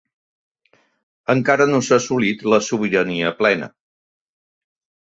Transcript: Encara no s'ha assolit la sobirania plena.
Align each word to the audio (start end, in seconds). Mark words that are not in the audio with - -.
Encara 1.35 1.67
no 1.73 1.83
s'ha 1.89 2.01
assolit 2.01 2.43
la 2.55 2.61
sobirania 2.71 3.35
plena. 3.45 3.71